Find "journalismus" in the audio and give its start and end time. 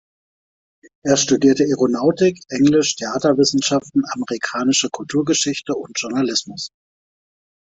5.99-6.71